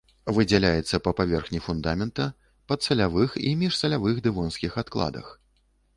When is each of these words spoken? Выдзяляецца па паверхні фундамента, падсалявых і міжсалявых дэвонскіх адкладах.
Выдзяляецца 0.35 0.99
па 1.07 1.11
паверхні 1.19 1.59
фундамента, 1.65 2.25
падсалявых 2.71 3.35
і 3.51 3.55
міжсалявых 3.63 4.15
дэвонскіх 4.29 4.71
адкладах. 4.85 5.33